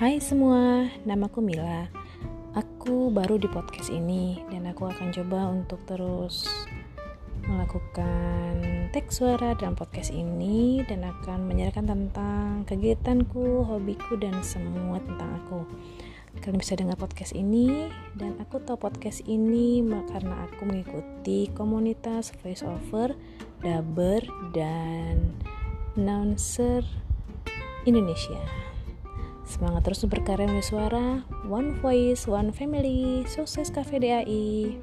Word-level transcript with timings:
Hai 0.00 0.16
semua, 0.16 0.88
namaku 1.04 1.44
Mila. 1.44 1.84
Aku 2.56 3.12
baru 3.12 3.36
di 3.36 3.44
podcast 3.52 3.92
ini 3.92 4.40
dan 4.48 4.64
aku 4.64 4.88
akan 4.88 5.12
coba 5.12 5.52
untuk 5.52 5.76
terus 5.84 6.48
melakukan 7.44 8.88
teks 8.96 9.20
suara 9.20 9.52
dalam 9.60 9.76
podcast 9.76 10.08
ini 10.08 10.80
dan 10.88 11.04
akan 11.04 11.44
menyerahkan 11.44 11.84
tentang 11.84 12.64
kegiatanku, 12.64 13.68
hobiku 13.68 14.16
dan 14.16 14.40
semua 14.40 15.04
tentang 15.04 15.36
aku. 15.44 15.68
Kalian 16.40 16.56
bisa 16.64 16.80
dengar 16.80 16.96
podcast 16.96 17.36
ini 17.36 17.92
dan 18.16 18.40
aku 18.40 18.56
tahu 18.64 18.80
podcast 18.80 19.20
ini 19.28 19.84
karena 19.84 20.48
aku 20.48 20.64
mengikuti 20.64 21.52
komunitas 21.52 22.32
voiceover, 22.40 23.20
dubber 23.60 24.24
dan 24.56 25.36
announcer 25.92 26.88
Indonesia. 27.84 28.69
Semangat 29.50 29.82
terus 29.82 30.06
berkarya 30.06 30.46
melalui 30.46 30.62
suara, 30.62 31.06
one 31.50 31.74
voice, 31.82 32.30
one 32.30 32.54
family, 32.54 33.26
sukses 33.26 33.66
Cafe 33.74 33.98
DAI. 33.98 34.78